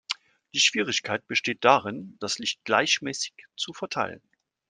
Die 0.55 0.59
Schwierigkeit 0.59 1.27
besteht 1.27 1.63
darin, 1.63 2.17
das 2.19 2.39
Licht 2.39 2.63
gleichmäßig 2.65 3.35
zu 3.55 3.71
verteilen. 3.71 4.23